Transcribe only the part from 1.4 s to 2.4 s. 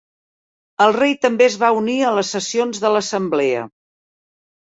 es va unir a les